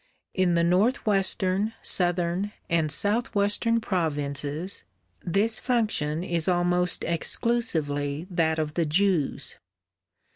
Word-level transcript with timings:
In 0.33 0.55
the 0.55 0.63
Northwestern, 0.63 1.73
Southern, 1.83 2.53
and 2.67 2.91
Southwestern 2.91 3.79
provinces 3.79 4.83
this 5.23 5.59
function 5.59 6.23
is 6.23 6.47
almost 6.47 7.03
exclusively 7.03 8.25
that 8.31 8.57
of 8.57 8.73
the 8.73 8.87
Jews. 8.87 9.57